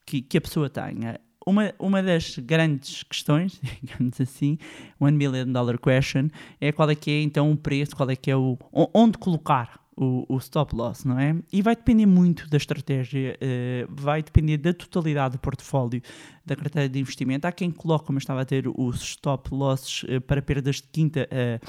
que, 0.05 0.21
que 0.21 0.37
a 0.37 0.41
pessoa 0.41 0.69
tenha. 0.69 1.19
Uma, 1.47 1.73
uma 1.79 2.03
das 2.03 2.37
grandes 2.39 3.03
questões, 3.03 3.61
digamos 3.81 4.19
assim, 4.19 4.57
one 4.99 5.15
million 5.15 5.49
dollar 5.49 5.79
question, 5.79 6.27
é 6.59 6.73
qual 6.73 6.89
é 6.89 6.95
que 6.95 7.09
é 7.09 7.21
então 7.21 7.49
o 7.49 7.55
preço, 7.55 7.95
qual 7.95 8.09
é 8.09 8.17
que 8.17 8.29
é 8.29 8.35
o, 8.35 8.57
onde 8.93 9.17
colocar 9.17 9.79
o, 9.97 10.25
o 10.27 10.37
stop 10.37 10.75
loss, 10.75 11.05
não 11.05 11.17
é? 11.19 11.35
E 11.51 11.61
vai 11.61 11.75
depender 11.75 12.05
muito 12.05 12.47
da 12.49 12.57
estratégia, 12.57 13.37
eh, 13.41 13.87
vai 13.89 14.21
depender 14.21 14.57
da 14.57 14.71
totalidade 14.71 15.33
do 15.33 15.39
portfólio 15.39 16.01
da 16.45 16.55
carteira 16.55 16.87
de 16.87 16.99
investimento. 16.99 17.47
Há 17.47 17.51
quem 17.51 17.71
coloque, 17.71 18.05
como 18.05 18.17
eu 18.17 18.19
estava 18.19 18.41
a 18.41 18.45
ter, 18.45 18.67
os 18.67 19.01
stop 19.01 19.49
losses 19.53 20.05
eh, 20.07 20.19
para 20.19 20.41
perdas 20.41 20.75
de 20.75 20.83
quinta 20.91 21.27
a, 21.31 21.59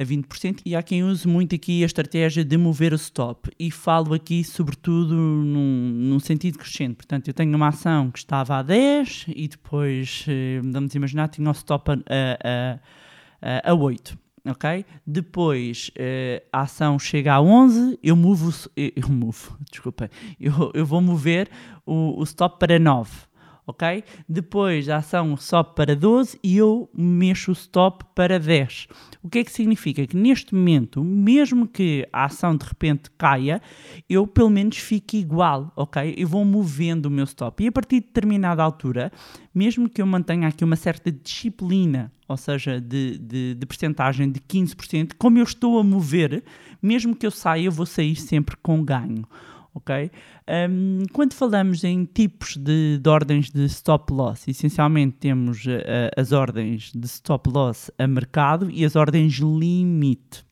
a 0.00 0.04
20%, 0.04 0.62
e 0.64 0.74
há 0.74 0.82
quem 0.82 1.04
use 1.04 1.28
muito 1.28 1.54
aqui 1.54 1.82
a 1.82 1.86
estratégia 1.86 2.42
de 2.42 2.56
mover 2.56 2.92
o 2.94 2.96
stop, 2.96 3.50
e 3.58 3.70
falo 3.70 4.14
aqui 4.14 4.42
sobretudo 4.42 5.14
num, 5.14 5.92
num 5.94 6.18
sentido 6.18 6.58
crescente, 6.58 6.96
portanto 6.96 7.28
eu 7.28 7.34
tenho 7.34 7.54
uma 7.54 7.68
ação 7.68 8.10
que 8.10 8.18
estava 8.18 8.56
a 8.56 8.62
10 8.62 9.26
e 9.28 9.46
depois, 9.46 10.24
eh, 10.26 10.60
vamos 10.64 10.94
imaginar, 10.94 11.28
tinha 11.28 11.48
o 11.48 11.52
stop 11.52 11.90
a, 11.90 11.94
a, 11.94 12.78
a, 13.68 13.70
a 13.70 13.74
8 13.74 14.18
ok? 14.46 14.84
Depois 15.06 15.90
eh, 15.96 16.42
a 16.52 16.62
ação 16.62 16.98
chega 16.98 17.34
a 17.34 17.40
11, 17.42 17.98
eu 18.02 18.16
movo, 18.16 18.50
eu, 18.76 18.92
eu 18.96 19.08
movo, 19.08 19.58
desculpa, 19.70 20.10
eu, 20.40 20.70
eu 20.74 20.86
vou 20.86 21.00
mover 21.00 21.50
o, 21.84 22.18
o 22.18 22.22
stop 22.24 22.58
para 22.58 22.78
9, 22.78 23.10
ok? 23.70 24.04
Depois 24.28 24.88
a 24.88 24.96
ação 24.98 25.36
sobe 25.36 25.74
para 25.74 25.96
12 25.96 26.38
e 26.42 26.56
eu 26.56 26.88
mexo 26.94 27.50
o 27.50 27.54
stop 27.54 28.04
para 28.14 28.38
10. 28.38 28.88
O 29.22 29.28
que 29.28 29.40
é 29.40 29.44
que 29.44 29.52
significa? 29.52 30.06
Que 30.06 30.16
neste 30.16 30.54
momento, 30.54 31.02
mesmo 31.02 31.66
que 31.66 32.06
a 32.12 32.24
ação 32.24 32.56
de 32.56 32.64
repente 32.64 33.10
caia, 33.16 33.60
eu 34.08 34.26
pelo 34.26 34.50
menos 34.50 34.78
fique 34.78 35.18
igual, 35.18 35.72
ok? 35.76 36.14
Eu 36.16 36.28
vou 36.28 36.44
movendo 36.44 37.06
o 37.06 37.10
meu 37.10 37.24
stop. 37.24 37.62
E 37.62 37.68
a 37.68 37.72
partir 37.72 38.00
de 38.00 38.06
determinada 38.06 38.62
altura, 38.62 39.12
mesmo 39.54 39.88
que 39.88 40.00
eu 40.00 40.06
mantenha 40.06 40.48
aqui 40.48 40.64
uma 40.64 40.76
certa 40.76 41.10
disciplina, 41.10 42.12
ou 42.28 42.36
seja, 42.36 42.80
de, 42.80 43.18
de, 43.18 43.54
de 43.54 43.66
percentagem 43.66 44.30
de 44.30 44.40
15%, 44.40 45.12
como 45.18 45.38
eu 45.38 45.44
estou 45.44 45.78
a 45.78 45.84
mover, 45.84 46.42
mesmo 46.80 47.14
que 47.14 47.26
eu 47.26 47.30
saia, 47.30 47.64
eu 47.64 47.72
vou 47.72 47.86
sair 47.86 48.16
sempre 48.16 48.56
com 48.62 48.82
ganho 48.84 49.26
ok? 49.74 50.10
Um, 50.48 51.04
quando 51.12 51.34
falamos 51.34 51.84
em 51.84 52.04
tipos 52.04 52.56
de, 52.56 52.98
de, 52.98 53.08
ordens 53.08 53.50
de 53.50 53.64
stop 53.66 54.12
loss, 54.12 54.46
essencialmente 54.48 55.16
temos 55.18 55.64
uh, 55.66 56.10
as 56.16 56.32
ordens 56.32 56.92
de 56.94 57.06
stop 57.06 57.48
loss 57.50 57.90
a 57.98 58.06
mercado 58.06 58.70
e 58.70 58.84
as 58.84 58.96
ordens 58.96 59.34
limite. 59.34 60.44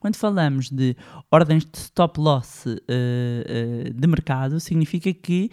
Quando 0.00 0.16
falamos 0.16 0.70
de 0.70 0.96
ordens 1.30 1.64
de 1.64 1.78
stop 1.78 2.18
loss 2.18 2.66
uh, 2.66 2.70
uh, 2.70 3.94
de 3.94 4.06
mercado, 4.08 4.58
significa 4.58 5.14
que, 5.14 5.50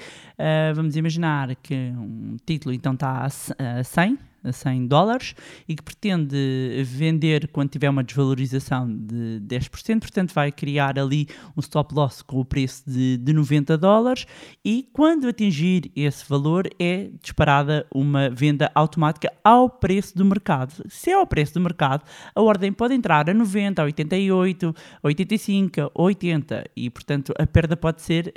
vamos 0.76 0.96
imaginar 0.96 1.56
que 1.58 1.76
um 1.96 2.36
título 2.44 2.74
então 2.74 2.94
está 2.94 3.28
a 3.60 3.84
100, 3.84 4.18
a 4.44 4.52
100 4.52 4.88
dólares 4.88 5.36
e 5.68 5.76
que 5.76 5.84
pretende 5.84 6.84
vender 6.84 7.48
quando 7.48 7.70
tiver 7.70 7.90
uma 7.90 8.04
desvalorização 8.04 8.88
de 8.88 9.42
10%, 9.48 10.00
portanto 10.00 10.34
vai 10.34 10.52
criar 10.52 11.00
ali 11.00 11.28
um 11.56 11.60
stop 11.60 11.94
loss 11.94 12.22
com 12.22 12.40
o 12.40 12.46
preço 12.46 12.84
de, 12.86 13.18
de 13.18 13.34
90 13.34 13.78
dólares 13.78 14.26
e 14.64 14.88
quando 14.92 15.28
atingir 15.28 15.92
esse 15.96 16.28
valor 16.28 16.68
é 16.80 17.10
disparada 17.22 17.86
uma 17.94 18.30
venda 18.30 18.72
automática 18.76 19.32
ao 19.44 19.70
preço 19.70 20.18
do 20.18 20.26
mercado. 20.26 20.84
Se 20.90 21.12
é 21.12 21.14
ao 21.14 21.28
preço 21.28 21.54
do 21.54 21.62
mercado, 21.62 22.04
a 22.36 22.42
ordem 22.42 22.72
pode 22.72 22.94
entrar 22.94 23.30
a 23.30 23.34
90, 23.34 23.82
a 23.82 23.86
88, 23.86 24.76
a 25.02 25.08
85, 25.08 25.82
a 25.82 25.90
80 25.94 26.66
e 26.76 26.90
portanto 26.90 27.34
a 27.38 27.48
perda 27.48 27.78
pode 27.78 28.02
ser 28.02 28.34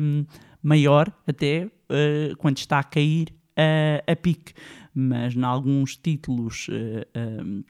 um, 0.00 0.24
maior 0.62 1.12
até 1.26 1.66
uh, 1.66 2.36
quando 2.38 2.58
está 2.58 2.78
a 2.78 2.84
cair 2.84 3.28
uh, 3.58 4.10
a 4.10 4.16
pique 4.16 4.52
mas 4.94 5.34
em 5.34 5.42
alguns 5.42 5.96
títulos 5.96 6.68
um, 6.70 7.64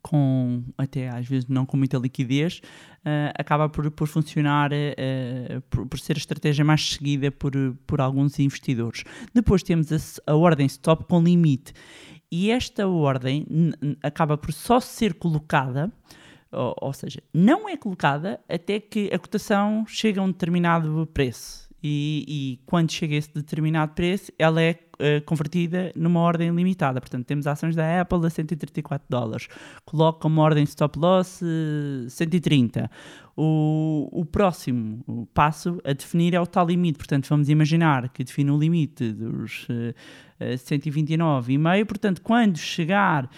com 0.00 0.62
até 0.78 1.08
às 1.08 1.26
vezes 1.26 1.48
não 1.48 1.66
com 1.66 1.76
muita 1.76 1.98
liquidez, 1.98 2.60
uh, 3.00 3.32
acaba 3.34 3.68
por, 3.68 3.90
por 3.90 4.06
funcionar, 4.06 4.70
uh, 4.72 5.60
por, 5.68 5.86
por, 5.86 5.98
ser 5.98 6.16
a 6.16 6.18
estratégia 6.18 6.64
mais 6.64 6.94
seguida 6.94 7.30
por, 7.30 7.52
por 7.86 8.00
alguns 8.00 8.38
investidores. 8.38 9.04
Depois 9.34 9.62
temos 9.62 9.90
a, 9.92 10.32
a 10.32 10.36
ordem 10.36 10.66
stop 10.66 11.04
com 11.04 11.22
limite, 11.22 11.72
e 12.32 12.50
esta 12.52 12.86
ordem 12.86 13.44
acaba 14.04 14.38
por 14.38 14.52
só 14.52 14.78
ser 14.78 15.14
colocada. 15.14 15.92
Ou, 16.52 16.74
ou 16.80 16.92
seja, 16.92 17.22
não 17.32 17.68
é 17.68 17.76
colocada 17.76 18.40
até 18.48 18.80
que 18.80 19.08
a 19.12 19.18
cotação 19.18 19.84
chega 19.86 20.20
a 20.20 20.24
um 20.24 20.32
determinado 20.32 21.08
preço 21.14 21.70
e, 21.82 22.24
e, 22.28 22.60
quando 22.66 22.90
chega 22.90 23.14
a 23.14 23.18
esse 23.18 23.32
determinado 23.32 23.94
preço, 23.94 24.32
ela 24.38 24.60
é 24.60 24.78
uh, 25.00 25.24
convertida 25.24 25.92
numa 25.96 26.20
ordem 26.20 26.50
limitada. 26.50 27.00
Portanto, 27.00 27.26
temos 27.26 27.46
ações 27.46 27.74
da 27.74 28.00
Apple 28.00 28.26
a 28.26 28.30
134 28.30 29.06
dólares. 29.08 29.48
Coloca 29.84 30.26
uma 30.26 30.42
ordem 30.42 30.64
stop 30.64 30.98
loss 30.98 31.40
uh, 31.42 32.08
130. 32.08 32.90
O, 33.36 34.08
o 34.12 34.24
próximo 34.24 35.26
passo 35.32 35.80
a 35.84 35.92
definir 35.92 36.34
é 36.34 36.40
o 36.40 36.46
tal 36.46 36.66
limite. 36.66 36.98
Portanto, 36.98 37.26
vamos 37.28 37.48
imaginar 37.48 38.08
que 38.10 38.22
define 38.22 38.50
o 38.50 38.58
limite 38.58 39.12
dos 39.12 39.66
uh, 39.68 39.94
uh, 40.40 40.54
129,5. 40.54 41.84
Portanto, 41.86 42.22
quando 42.22 42.58
chegar 42.58 43.28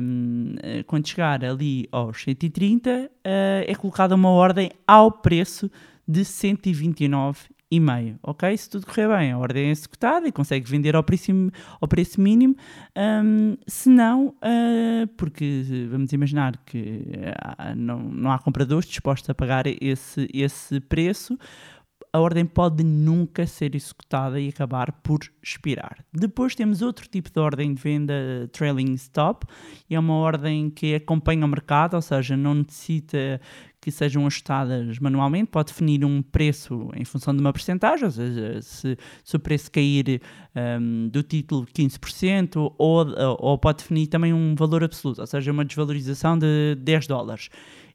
um, 0.00 0.54
quando 0.86 1.06
chegar 1.06 1.44
ali 1.44 1.86
aos 1.92 2.22
130, 2.22 2.90
uh, 2.90 3.10
é 3.24 3.74
colocada 3.74 4.14
uma 4.14 4.30
ordem 4.30 4.70
ao 4.86 5.12
preço 5.12 5.70
de 6.08 6.24
129 6.24 7.50
e 7.70 7.78
meio, 7.78 8.18
ok? 8.22 8.56
Se 8.56 8.68
tudo 8.68 8.84
correr 8.84 9.06
bem, 9.06 9.30
a 9.30 9.38
ordem 9.38 9.68
é 9.68 9.70
executada 9.70 10.26
e 10.26 10.32
consegue 10.32 10.68
vender 10.68 10.96
ao 10.96 11.04
preço, 11.04 11.30
ao 11.80 11.86
preço 11.86 12.20
mínimo. 12.20 12.56
Um, 12.96 13.56
se 13.66 13.88
não, 13.88 14.28
uh, 14.28 15.06
porque 15.16 15.64
vamos 15.88 16.12
imaginar 16.12 16.56
que 16.66 17.04
uh, 17.06 17.76
não, 17.76 18.00
não 18.00 18.32
há 18.32 18.38
compradores 18.40 18.88
dispostos 18.88 19.30
a 19.30 19.34
pagar 19.34 19.64
esse, 19.66 20.28
esse 20.34 20.80
preço, 20.80 21.38
a 22.12 22.18
ordem 22.18 22.44
pode 22.44 22.82
nunca 22.82 23.46
ser 23.46 23.74
executada 23.74 24.40
e 24.40 24.48
acabar 24.48 24.90
por 25.02 25.20
expirar. 25.42 26.04
Depois 26.12 26.54
temos 26.54 26.82
outro 26.82 27.08
tipo 27.08 27.30
de 27.30 27.38
ordem 27.38 27.72
de 27.72 27.80
venda, 27.80 28.48
trailing 28.52 28.94
stop, 28.94 29.46
é 29.88 29.98
uma 29.98 30.14
ordem 30.14 30.70
que 30.70 30.94
acompanha 30.94 31.44
o 31.44 31.48
mercado, 31.48 31.94
ou 31.94 32.02
seja, 32.02 32.36
não 32.36 32.54
necessita 32.54 33.40
que 33.80 33.90
sejam 33.90 34.26
ajustadas 34.26 34.98
manualmente, 34.98 35.50
pode 35.50 35.68
definir 35.68 36.04
um 36.04 36.20
preço 36.20 36.90
em 36.94 37.04
função 37.04 37.34
de 37.34 37.40
uma 37.40 37.52
percentagem, 37.52 38.04
ou 38.04 38.10
seja, 38.10 38.60
se, 38.60 38.98
se 39.24 39.36
o 39.36 39.40
preço 39.40 39.70
cair 39.70 40.20
um, 40.54 41.08
do 41.08 41.22
título 41.22 41.66
15%, 41.66 42.74
ou, 42.76 43.06
ou 43.38 43.58
pode 43.58 43.78
definir 43.78 44.08
também 44.08 44.34
um 44.34 44.54
valor 44.54 44.84
absoluto, 44.84 45.20
ou 45.20 45.26
seja, 45.26 45.50
uma 45.50 45.64
desvalorização 45.64 46.38
de 46.38 46.74
10 46.78 47.06
dólares. 47.06 47.48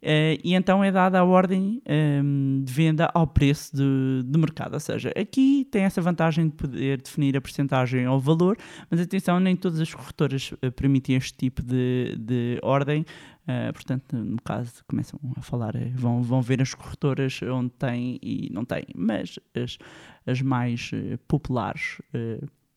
Uh, 0.06 0.38
e 0.44 0.54
então 0.54 0.84
é 0.84 0.92
dada 0.92 1.18
a 1.20 1.24
ordem 1.24 1.82
um, 1.90 2.62
de 2.64 2.72
venda 2.72 3.10
ao 3.12 3.26
preço 3.26 3.76
de, 3.76 4.22
de, 4.24 4.38
mercado. 4.38 4.76
Ou 4.76 4.80
seja, 4.80 5.12
aqui 5.20 5.68
tem 5.72 5.82
essa 5.82 6.00
vantagem 6.00 6.48
de 6.48 6.56
poder 6.56 7.02
definir 7.02 7.36
a 7.36 7.42
percentagem 7.42 8.08
ou 8.08 8.20
valor, 8.20 8.56
mas 8.88 9.02
atenção, 9.02 9.40
nem 9.40 9.56
todas 9.56 9.82
as 9.82 9.92
corretoras 9.92 10.52
uh, 10.52 10.72
permitem 10.74 11.16
este 11.16 11.34
tipo 11.36 11.64
de, 11.64 12.16
de 12.20 12.60
ordem. 12.62 13.04
Uh, 13.48 13.74
portanto, 13.74 14.16
no 14.16 14.40
caso, 14.44 14.74
começam 14.88 15.20
a 15.36 15.42
falar, 15.42 15.74
vão, 15.96 16.22
vão 16.22 16.40
ver 16.40 16.62
as 16.62 16.76
corretoras 16.76 17.40
onde 17.42 17.72
tem 17.72 18.20
e 18.22 18.52
não 18.54 18.64
tem, 18.64 18.86
mas 18.96 19.40
as, 19.56 19.80
as 20.28 20.40
mais 20.40 20.92
populares 21.28 22.00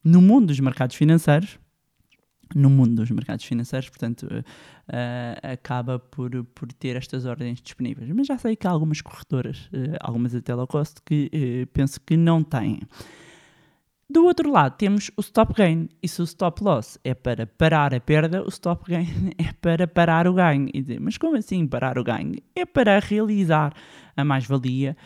no 0.02 0.22
mundo 0.22 0.46
dos 0.46 0.60
mercados 0.60 0.96
financeiros 0.96 1.58
no 2.54 2.70
mundo 2.70 2.96
dos 2.96 3.10
mercados 3.10 3.44
financeiros, 3.44 3.88
portanto, 3.88 4.22
uh, 4.22 4.38
uh, 4.38 5.52
acaba 5.52 5.98
por, 5.98 6.44
por 6.54 6.72
ter 6.72 6.96
estas 6.96 7.24
ordens 7.24 7.60
disponíveis. 7.60 8.10
Mas 8.14 8.26
já 8.26 8.38
sei 8.38 8.56
que 8.56 8.66
há 8.66 8.70
algumas 8.70 9.00
corretoras, 9.00 9.66
uh, 9.66 9.96
algumas 10.00 10.34
até 10.34 10.54
low 10.54 10.66
cost, 10.66 10.98
que 11.04 11.68
penso 11.72 12.00
que 12.00 12.16
não 12.16 12.42
têm. 12.42 12.80
Do 14.10 14.24
outro 14.24 14.50
lado, 14.50 14.74
temos 14.78 15.10
o 15.18 15.20
stop 15.20 15.52
gain. 15.52 15.86
E 16.02 16.08
se 16.08 16.22
o 16.22 16.24
stop 16.24 16.64
loss 16.64 16.98
é 17.04 17.12
para 17.12 17.46
parar 17.46 17.92
a 17.92 18.00
perda, 18.00 18.42
o 18.42 18.48
stop 18.48 18.90
gain 18.90 19.32
é 19.36 19.52
para 19.60 19.86
parar 19.86 20.26
o 20.26 20.32
ganho. 20.32 20.70
E 20.72 20.80
dizer, 20.80 20.98
mas 20.98 21.18
como 21.18 21.36
assim 21.36 21.66
parar 21.66 21.98
o 21.98 22.04
ganho? 22.04 22.32
É 22.56 22.64
para 22.64 22.98
realizar 23.00 23.74
a 24.16 24.24
mais-valia 24.24 24.96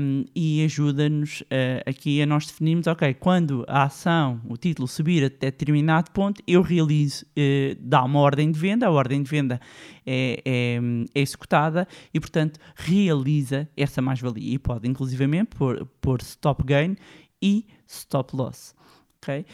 um, 0.00 0.24
e 0.34 0.64
ajuda-nos 0.64 1.42
uh, 1.42 1.82
aqui 1.84 2.22
a 2.22 2.26
nós 2.26 2.46
definirmos, 2.46 2.86
ok, 2.86 3.12
quando 3.14 3.64
a 3.68 3.82
ação, 3.82 4.40
o 4.48 4.56
título 4.56 4.88
subir 4.88 5.24
até 5.24 5.50
determinado 5.50 6.10
ponto, 6.12 6.40
eu 6.46 6.62
realizo, 6.62 7.26
uh, 7.36 7.76
dá 7.80 8.02
uma 8.04 8.20
ordem 8.20 8.50
de 8.50 8.58
venda, 8.58 8.86
a 8.86 8.90
ordem 8.90 9.22
de 9.22 9.30
venda 9.30 9.60
é, 10.06 10.40
é, 10.44 10.80
é 11.14 11.20
executada 11.20 11.86
e, 12.14 12.20
portanto, 12.20 12.58
realiza 12.76 13.68
essa 13.76 14.00
mais-valia. 14.00 14.54
E 14.54 14.58
pode, 14.58 14.88
inclusivamente, 14.88 15.56
pôr, 15.56 15.84
pôr 16.00 16.20
stop 16.22 16.64
gain 16.64 16.96
e 17.42 17.66
stop 17.86 18.34
loss. 18.34 18.74
ok? 19.22 19.44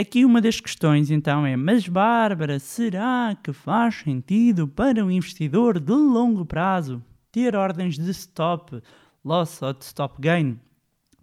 Aqui 0.00 0.24
uma 0.24 0.40
das 0.40 0.58
questões 0.58 1.10
então 1.10 1.44
é: 1.44 1.56
mas 1.56 1.86
Bárbara, 1.86 2.58
será 2.58 3.36
que 3.42 3.52
faz 3.52 3.96
sentido 3.96 4.66
para 4.66 5.04
um 5.04 5.10
investidor 5.10 5.78
de 5.78 5.92
longo 5.92 6.46
prazo 6.46 7.02
ter 7.30 7.54
ordens 7.54 7.98
de 7.98 8.10
stop 8.10 8.82
loss 9.24 9.60
ou 9.60 9.72
de 9.72 9.84
stop 9.84 10.20
gain? 10.20 10.58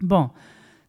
Bom, 0.02 0.34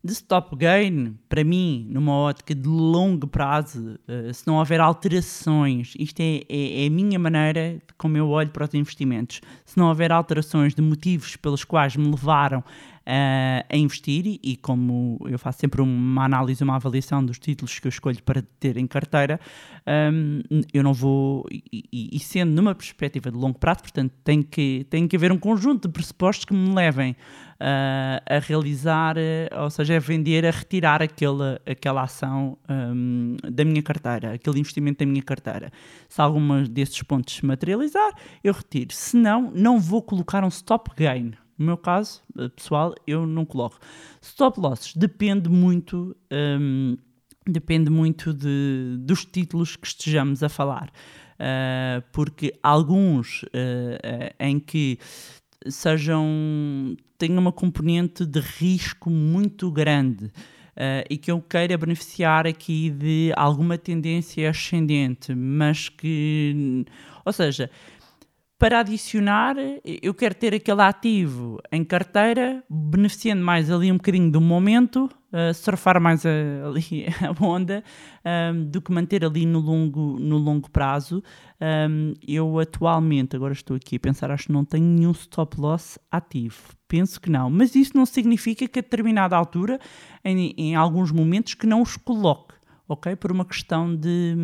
de 0.03 0.13
stop 0.13 0.57
gain, 0.57 1.15
para 1.29 1.45
mim, 1.45 1.87
numa 1.91 2.13
ótica 2.13 2.55
de 2.55 2.67
longo 2.67 3.27
prazo, 3.27 3.99
uh, 4.09 4.33
se 4.33 4.47
não 4.47 4.57
houver 4.57 4.81
alterações, 4.81 5.95
isto 5.99 6.21
é, 6.21 6.43
é, 6.49 6.85
é, 6.85 6.87
a 6.87 6.91
minha 6.91 7.19
maneira 7.19 7.81
como 7.99 8.17
eu 8.17 8.29
olho 8.29 8.51
para 8.51 8.65
os 8.65 8.73
investimentos, 8.73 9.43
se 9.65 9.77
não 9.77 9.89
houver 9.89 10.11
alterações 10.11 10.75
de 10.75 10.81
motivos 10.81 11.37
pelos 11.37 11.65
quais 11.65 11.97
me 11.97 12.11
levaram 12.11 12.65
ah, 13.07 13.65
a 13.69 13.77
investir 13.77 14.27
e, 14.27 14.41
e 14.43 14.57
como 14.57 15.19
eu 15.29 15.39
faço 15.39 15.61
sempre 15.61 15.81
uma 15.81 16.25
análise, 16.25 16.63
uma 16.63 16.77
avaliação 16.77 17.25
dos 17.25 17.39
títulos 17.39 17.79
que 17.79 17.87
eu 17.87 17.91
escolho 17.91 18.23
para 18.23 18.43
ter 18.59 18.77
em 18.77 18.87
carteira, 18.87 19.41
hum, 20.13 20.41
eu 20.73 20.83
não 20.83 20.93
vou, 20.93 21.47
e, 21.51 21.85
e- 21.93 22.19
sendo 22.21 22.53
numa 22.53 22.75
perspectiva 22.75 23.31
de 23.31 23.37
longo 23.37 23.59
prazo, 23.59 23.81
portanto 23.81 24.13
tem 24.23 24.43
que, 24.43 24.87
tem 24.91 25.09
que 25.09 25.17
haver 25.17 25.33
um 25.33 25.39
conjunto 25.39 25.89
de 25.89 25.93
pressupostos 25.93 26.45
que 26.45 26.55
me 26.55 26.75
levem 26.75 27.17
ah, 27.59 28.23
a 28.27 28.39
realizar, 28.39 29.17
eh, 29.19 29.49
ou 29.59 29.69
seja, 29.71 29.97
a 29.97 29.99
vender, 29.99 30.47
a 30.47 30.51
retirar 30.51 31.03
aquela, 31.03 31.61
aquela 31.67 32.03
ação 32.03 32.57
hum, 32.69 33.37
da 33.51 33.65
minha 33.65 33.83
carteira, 33.83 34.33
aquele 34.35 34.61
investimento 34.61 35.05
da 35.05 35.07
minha 35.11 35.23
carteira. 35.23 35.71
Se 36.09 36.21
alguma 36.21 36.63
desses 36.63 37.03
pontos 37.03 37.35
se 37.35 37.45
materializar, 37.45 38.13
eu 38.43 38.53
retiro. 38.55 38.95
Se 38.95 39.17
não, 39.17 39.51
não 39.55 39.79
vou 39.79 40.03
colocar 40.03 40.43
um 40.45 40.49
stop 40.49 40.91
gain. 40.97 41.33
No 41.61 41.67
meu 41.67 41.77
caso, 41.77 42.23
eh, 42.39 42.49
pessoal, 42.49 42.95
eu 43.07 43.27
não 43.27 43.45
coloco. 43.45 43.79
Stop 44.23 44.59
losses 44.59 44.97
depende 44.97 45.51
muito, 45.51 46.17
hum, 46.33 46.97
depende 47.47 47.91
muito 47.91 48.33
de, 48.33 48.97
dos 49.01 49.27
títulos 49.27 49.77
que 49.77 49.87
estejamos 49.87 50.43
a 50.43 50.49
falar. 50.49 50.91
Ah, 51.39 52.03
porque 52.13 52.55
alguns 52.63 53.45
ah, 53.53 54.33
ah, 54.39 54.47
em 54.47 54.59
que 54.59 54.99
sejam 55.67 56.97
tenham 57.19 57.39
uma 57.39 57.53
componente 57.53 58.25
de 58.25 58.41
risco 58.41 59.11
muito 59.11 59.71
grande 59.71 60.31
e 61.11 61.19
que 61.19 61.31
eu 61.31 61.43
queira 61.43 61.77
beneficiar 61.77 62.47
aqui 62.47 62.89
de 62.89 63.31
alguma 63.37 63.77
tendência 63.77 64.49
ascendente, 64.49 65.35
mas 65.35 65.91
que, 65.91 66.87
ou 67.23 67.31
seja, 67.31 67.71
para 68.61 68.81
adicionar, 68.81 69.57
eu 70.03 70.13
quero 70.13 70.35
ter 70.35 70.55
aquele 70.55 70.83
ativo 70.83 71.59
em 71.73 71.83
carteira, 71.83 72.63
beneficiando 72.69 73.43
mais 73.43 73.71
ali 73.71 73.91
um 73.91 73.97
bocadinho 73.97 74.31
do 74.31 74.39
momento, 74.39 75.09
eh, 75.33 75.55
surfar 75.55 75.99
mais 75.99 76.27
a- 76.27 76.31
ali 76.69 77.07
a 77.25 77.43
onda, 77.43 77.83
ahm, 78.23 78.65
do 78.67 78.83
que 78.83 78.93
manter 78.93 79.25
ali 79.25 79.47
no 79.47 79.61
longo, 79.61 80.19
no 80.21 80.37
longo 80.37 80.71
prazo. 80.71 81.23
Ahm, 81.59 82.13
eu 82.29 82.59
atualmente, 82.59 83.35
agora 83.35 83.55
estou 83.55 83.75
aqui 83.79 83.97
a 83.97 84.01
pensar, 84.01 84.31
acho 84.31 84.49
que 84.49 84.53
não 84.53 84.63
tenho 84.67 84.85
nenhum 84.85 85.13
stop 85.13 85.59
loss 85.59 85.99
ativo. 86.13 86.61
Penso 86.87 87.19
que 87.19 87.31
não, 87.31 87.49
mas 87.49 87.75
isso 87.75 87.97
não 87.97 88.05
significa 88.05 88.69
que 88.69 88.79
a 88.79 88.83
determinada 88.83 89.35
altura, 89.35 89.81
em, 90.23 90.53
em 90.59 90.75
alguns 90.77 91.11
momentos, 91.11 91.55
que 91.55 91.67
não 91.67 91.81
os 91.81 91.97
coloque. 91.97 92.55
Ok? 92.87 93.17
Por 93.17 93.31
uma 93.33 93.45
questão 93.45 93.95
de, 93.97 94.35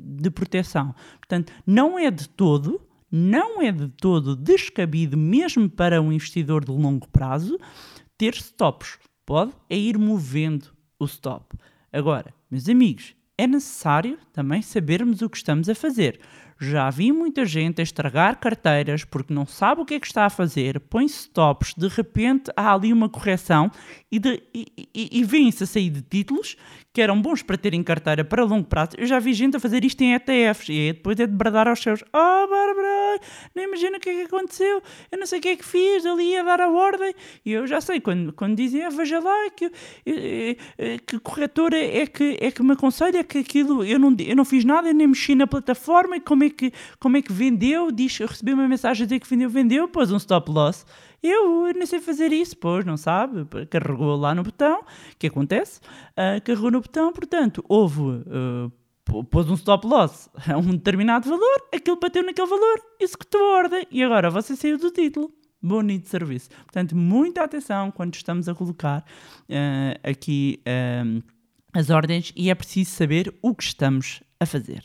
de 0.00 0.30
proteção. 0.30 0.94
Portanto, 1.18 1.52
não 1.66 1.98
é 1.98 2.08
de 2.10 2.28
todo, 2.28 2.80
não 3.10 3.62
é 3.62 3.70
de 3.70 3.88
todo 3.88 4.36
descabido, 4.36 5.16
mesmo 5.16 5.68
para 5.68 6.00
um 6.02 6.12
investidor 6.12 6.64
de 6.64 6.72
longo 6.72 7.08
prazo, 7.08 7.58
ter 8.18 8.34
stops. 8.34 8.98
Pode 9.24 9.52
é 9.68 9.76
ir 9.76 9.98
movendo 9.98 10.72
o 10.98 11.04
stop. 11.04 11.56
Agora, 11.92 12.32
meus 12.50 12.68
amigos, 12.68 13.14
é 13.38 13.46
necessário 13.46 14.18
também 14.32 14.62
sabermos 14.62 15.20
o 15.20 15.28
que 15.28 15.36
estamos 15.36 15.68
a 15.68 15.74
fazer. 15.74 16.20
Já 16.58 16.88
vi 16.88 17.12
muita 17.12 17.44
gente 17.44 17.80
a 17.80 17.84
estragar 17.84 18.40
carteiras 18.40 19.04
porque 19.04 19.34
não 19.34 19.44
sabe 19.44 19.82
o 19.82 19.84
que 19.84 19.94
é 19.94 20.00
que 20.00 20.06
está 20.06 20.24
a 20.24 20.30
fazer, 20.30 20.80
põe 20.80 21.04
stops, 21.04 21.74
de 21.76 21.86
repente 21.86 22.50
há 22.56 22.72
ali 22.72 22.94
uma 22.94 23.10
correção 23.10 23.70
e, 24.10 24.18
e, 24.54 24.66
e, 24.94 25.20
e 25.20 25.24
vêm-se 25.24 25.64
a 25.64 25.66
sair 25.66 25.90
de 25.90 26.00
títulos 26.00 26.56
que 26.96 27.02
eram 27.02 27.20
bons 27.20 27.42
para 27.42 27.58
ter 27.58 27.74
em 27.74 27.82
carteira 27.82 28.24
para 28.24 28.42
longo 28.42 28.64
prazo. 28.64 28.92
Eu 28.96 29.04
já 29.04 29.18
vi 29.18 29.34
gente 29.34 29.54
a 29.54 29.60
fazer 29.60 29.84
isto 29.84 30.00
em 30.00 30.14
ETFs 30.14 30.70
e 30.70 30.72
aí 30.72 30.92
depois 30.94 31.20
é 31.20 31.26
de 31.26 31.32
bradar 31.34 31.68
aos 31.68 31.78
seus: 31.78 32.02
Oh, 32.04 32.48
Bárbara, 32.48 33.20
nem 33.54 33.66
imagina 33.66 33.98
o 33.98 34.00
que 34.00 34.08
é 34.08 34.14
que 34.14 34.22
aconteceu, 34.22 34.82
eu 35.12 35.18
não 35.18 35.26
sei 35.26 35.38
o 35.38 35.42
que 35.42 35.48
é 35.48 35.56
que 35.56 35.64
fiz 35.64 36.06
ali 36.06 36.34
a 36.38 36.42
dar 36.42 36.58
a 36.58 36.70
ordem. 36.70 37.14
E 37.44 37.52
eu 37.52 37.66
já 37.66 37.82
sei, 37.82 38.00
quando, 38.00 38.32
quando 38.32 38.56
dizem, 38.56 38.82
ah, 38.82 38.88
veja 38.88 39.20
lá, 39.20 39.50
que, 39.50 39.70
eh, 40.06 40.56
eh, 40.78 40.98
que 41.06 41.18
corretora 41.18 41.76
é 41.76 42.06
que, 42.06 42.38
é 42.40 42.50
que 42.50 42.62
me 42.62 42.72
aconselha 42.72 43.22
que 43.22 43.36
aquilo, 43.40 43.84
eu 43.84 43.98
não, 43.98 44.16
eu 44.18 44.34
não 44.34 44.46
fiz 44.46 44.64
nada, 44.64 44.90
nem 44.90 45.06
mexi 45.06 45.34
na 45.34 45.46
plataforma, 45.46 46.16
e 46.16 46.20
como 46.20 46.44
é 46.44 46.48
que, 46.48 46.72
como 46.98 47.18
é 47.18 47.20
que 47.20 47.30
vendeu? 47.30 47.92
Diz, 47.92 48.18
eu 48.20 48.26
recebi 48.26 48.54
uma 48.54 48.66
mensagem 48.66 49.02
a 49.02 49.06
dizer 49.06 49.20
que 49.20 49.28
vendeu, 49.28 49.50
vendeu, 49.50 49.86
pôs 49.86 50.10
um 50.10 50.16
stop 50.16 50.50
loss. 50.50 50.86
Eu, 51.22 51.64
nem 51.74 51.86
sei 51.86 52.00
fazer 52.00 52.32
isso, 52.32 52.56
pois, 52.56 52.84
não 52.84 52.96
sabe? 52.96 53.44
Carregou 53.70 54.16
lá 54.16 54.34
no 54.34 54.42
botão, 54.42 54.80
o 54.80 55.16
que 55.18 55.26
acontece? 55.26 55.80
Ah, 56.16 56.40
carregou 56.40 56.70
no 56.70 56.80
botão, 56.80 57.12
portanto, 57.12 57.64
houve, 57.68 58.00
pô- 59.04 59.24
pôs 59.24 59.48
um 59.50 59.54
stop 59.54 59.86
loss 59.86 60.28
a 60.48 60.56
um 60.56 60.70
determinado 60.72 61.28
valor, 61.28 61.68
aquilo 61.74 61.98
bateu 61.98 62.22
naquele 62.22 62.46
valor, 62.48 62.80
executou 63.00 63.40
a 63.40 63.56
ordem 63.58 63.86
e 63.90 64.02
agora 64.02 64.30
você 64.30 64.54
saiu 64.54 64.78
do 64.78 64.90
título. 64.90 65.32
Bonito 65.62 66.06
serviço. 66.06 66.50
Portanto, 66.64 66.94
muita 66.94 67.42
atenção 67.42 67.90
quando 67.90 68.14
estamos 68.14 68.48
a 68.48 68.54
colocar 68.54 69.04
ah, 69.50 70.08
aqui 70.08 70.60
ah, 70.66 71.22
as 71.72 71.90
ordens 71.90 72.32
e 72.36 72.50
é 72.50 72.54
preciso 72.54 72.90
saber 72.90 73.34
o 73.42 73.54
que 73.54 73.64
estamos 73.64 74.22
a 74.38 74.46
fazer. 74.46 74.84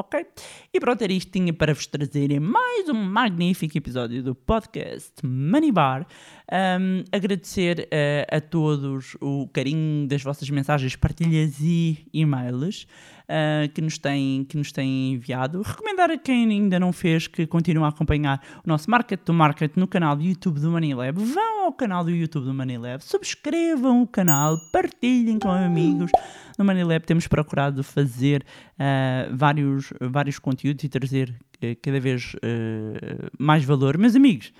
Ok? 0.00 0.26
E 0.72 0.80
pronto, 0.80 1.02
era 1.02 1.12
isto 1.12 1.30
tinha 1.30 1.52
para 1.52 1.74
vos 1.74 1.86
trazer 1.86 2.30
em 2.30 2.40
mais 2.40 2.88
um 2.88 2.94
magnífico 2.94 3.76
episódio 3.76 4.22
do 4.22 4.34
podcast 4.34 5.12
Money 5.22 5.70
Bar. 5.70 6.06
Um, 6.50 7.04
agradecer 7.12 7.86
eh, 7.90 8.26
a 8.32 8.40
todos 8.40 9.14
o 9.20 9.46
carinho 9.52 10.08
das 10.08 10.22
vossas 10.22 10.48
mensagens, 10.48 10.96
partilhas 10.96 11.60
e 11.60 11.98
e-mails 12.14 12.86
eh, 13.32 13.68
que, 13.72 13.80
nos 13.80 13.96
têm, 13.96 14.44
que 14.44 14.56
nos 14.56 14.72
têm 14.72 15.12
enviado. 15.12 15.62
Recomendar 15.62 16.10
a 16.10 16.18
quem 16.18 16.50
ainda 16.50 16.80
não 16.80 16.92
fez 16.92 17.28
que 17.28 17.46
continue 17.46 17.84
a 17.84 17.88
acompanhar 17.88 18.42
o 18.64 18.68
nosso 18.68 18.90
Market 18.90 19.20
to 19.20 19.32
Market 19.32 19.76
no 19.76 19.86
canal 19.86 20.16
do 20.16 20.24
YouTube 20.24 20.58
do 20.58 20.68
Money 20.68 20.94
Lab. 20.94 21.22
Vão 21.22 21.66
ao 21.66 21.72
canal 21.72 22.02
do 22.02 22.10
YouTube 22.10 22.46
do 22.46 22.52
Money 22.52 22.76
Lab, 22.76 23.04
subscrevam 23.04 24.02
o 24.02 24.06
canal, 24.08 24.58
partilhem 24.72 25.38
com 25.38 25.48
amigos. 25.48 26.10
No 26.58 26.64
Money 26.64 26.82
Lab 26.82 27.06
temos 27.06 27.28
procurado 27.28 27.84
fazer 27.84 28.44
eh, 28.76 29.28
vários, 29.32 29.92
vários 30.00 30.40
conteúdos 30.40 30.82
e 30.82 30.88
trazer 30.88 31.32
eh, 31.62 31.76
cada 31.76 32.00
vez 32.00 32.34
eh, 32.42 33.30
mais 33.38 33.64
valor. 33.64 33.96
Meus 33.96 34.16
amigos, 34.16 34.52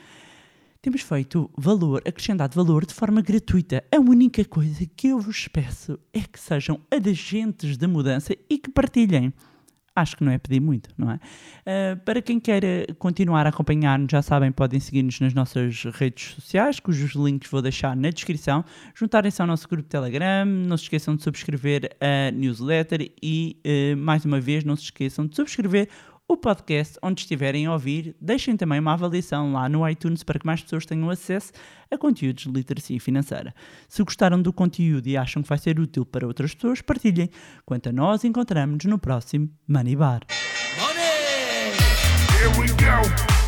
temos 0.83 1.03
feito 1.03 1.51
valor, 1.57 2.03
acrescentado 2.07 2.55
valor 2.55 2.87
de 2.87 2.95
forma 2.95 3.21
gratuita. 3.21 3.85
A 3.95 3.99
única 3.99 4.45
coisa 4.45 4.87
que 4.97 5.09
eu 5.09 5.21
vos 5.21 5.47
peço 5.47 5.99
é 6.13 6.21
que 6.21 6.41
sejam 6.41 6.81
agentes 6.91 7.77
de 7.77 7.87
mudança 7.87 8.35
e 8.49 8.59
que 8.59 8.71
partilhem. 8.71 9.33
Acho 9.95 10.17
que 10.17 10.25
não 10.25 10.33
é 10.33 10.39
pedir 10.39 10.61
muito, 10.61 10.89
não 10.97 11.11
é? 11.11 11.21
Ah, 11.67 11.97
para 12.05 12.23
quem 12.23 12.41
queira 12.41 12.87
continuar 12.99 13.45
a 13.45 13.51
acompanhar-nos, 13.51 14.11
já 14.11 14.23
sabem, 14.23 14.51
podem 14.51 14.81
seguir-nos 14.81 15.21
nas 15.21 15.35
nossas 15.35 15.85
redes 15.85 16.35
sociais, 16.35 16.81
cujos 16.81 17.15
links 17.15 17.51
vou 17.51 17.61
deixar 17.61 17.95
na 17.95 18.09
descrição. 18.09 18.65
Juntarem-se 18.95 19.43
ao 19.43 19.49
nosso 19.49 19.69
grupo 19.69 19.89
Telegram, 19.89 20.47
não 20.47 20.79
se 20.79 20.85
esqueçam 20.85 21.15
de 21.15 21.23
subscrever 21.23 21.91
a 22.01 22.31
newsletter 22.31 23.11
e, 23.23 23.59
eh, 23.65 23.95
mais 23.97 24.25
uma 24.25 24.41
vez, 24.41 24.65
não 24.65 24.77
se 24.77 24.85
esqueçam 24.85 25.27
de 25.27 25.37
subscrever 25.37 25.89
o 26.33 26.37
podcast 26.37 26.97
onde 27.03 27.23
estiverem 27.23 27.67
a 27.67 27.73
ouvir. 27.73 28.15
Deixem 28.21 28.57
também 28.57 28.79
uma 28.79 28.93
avaliação 28.93 29.53
lá 29.53 29.69
no 29.69 29.89
iTunes 29.89 30.23
para 30.23 30.39
que 30.39 30.47
mais 30.47 30.63
pessoas 30.63 30.87
tenham 30.87 31.11
acesso 31.11 31.51
a 31.91 31.99
conteúdos 31.99 32.45
de 32.45 32.53
literacia 32.53 33.01
financeira. 33.01 33.53
Se 33.89 34.01
gostaram 34.05 34.41
do 34.41 34.53
conteúdo 34.53 35.09
e 35.09 35.17
acham 35.17 35.43
que 35.43 35.49
vai 35.49 35.59
ser 35.59 35.81
útil 35.81 36.07
para 36.07 36.27
outras 36.27 36.55
pessoas, 36.55 36.81
partilhem. 36.81 37.29
Quanto 37.67 37.89
a 37.89 37.93
nós, 37.93 38.23
encontramos-nos 38.23 38.85
no 38.85 38.99
próximo 38.99 39.51
Money 39.67 39.97
Bar. 39.97 40.21
Here 42.39 42.49
we 42.59 42.69
go. 42.69 43.41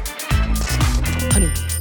Million 1.39 1.72